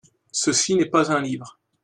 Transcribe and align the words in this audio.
Ceci 0.31 0.73
n'est 0.73 0.87
pas 0.89 1.11
un 1.11 1.21
livre. 1.21 1.59